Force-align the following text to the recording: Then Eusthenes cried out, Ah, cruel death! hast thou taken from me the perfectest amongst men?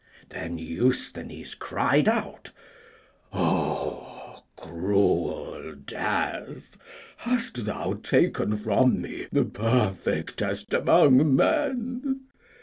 Then 0.29 0.57
Eusthenes 0.57 1.53
cried 1.53 2.09
out, 2.09 2.51
Ah, 3.31 4.41
cruel 4.55 5.75
death! 5.75 6.75
hast 7.17 7.65
thou 7.65 7.93
taken 8.01 8.57
from 8.57 8.99
me 8.99 9.27
the 9.31 9.45
perfectest 9.45 10.73
amongst 10.73 11.23
men? 11.25 12.21